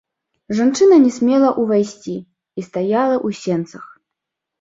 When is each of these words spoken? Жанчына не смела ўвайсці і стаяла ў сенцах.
Жанчына 0.59 0.95
не 1.03 1.09
смела 1.17 1.49
ўвайсці 1.63 2.15
і 2.15 2.61
стаяла 2.69 3.15
ў 3.27 3.39
сенцах. 3.43 3.85